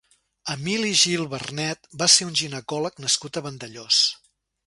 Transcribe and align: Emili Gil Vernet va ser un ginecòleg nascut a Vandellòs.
Emili 0.53 0.93
Gil 1.01 1.25
Vernet 1.33 1.91
va 2.03 2.09
ser 2.15 2.27
un 2.29 2.33
ginecòleg 2.41 2.99
nascut 3.05 3.37
a 3.41 3.47
Vandellòs. 3.49 4.03